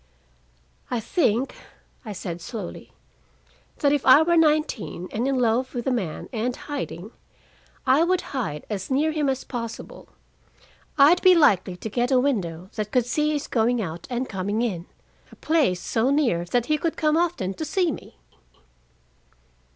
"I 0.89 0.99
think," 0.99 1.53
I 2.03 2.11
said 2.11 2.41
slowly, 2.41 2.91
"that 3.77 3.93
if 3.93 4.03
I 4.03 4.23
were 4.23 4.35
nineteen, 4.35 5.07
and 5.11 5.27
in 5.27 5.37
love 5.37 5.75
with 5.75 5.85
a 5.85 5.91
man, 5.91 6.27
and 6.33 6.55
hiding, 6.55 7.11
I 7.85 8.03
would 8.03 8.21
hide 8.33 8.65
as 8.67 8.89
near 8.89 9.11
him 9.11 9.29
as 9.29 9.43
possible. 9.43 10.09
I'd 10.97 11.21
be 11.21 11.35
likely 11.35 11.77
to 11.77 11.87
get 11.87 12.09
a 12.09 12.19
window 12.19 12.71
that 12.73 12.89
could 12.91 13.05
see 13.05 13.33
his 13.33 13.45
going 13.45 13.79
out 13.79 14.07
and 14.09 14.27
coming 14.27 14.63
in, 14.63 14.87
a 15.31 15.35
place 15.35 15.79
so 15.79 16.09
near 16.09 16.45
that 16.45 16.65
he 16.65 16.79
could 16.79 16.97
come 16.97 17.15
often 17.15 17.53
to 17.53 17.63
see 17.63 17.91
me." 17.91 18.17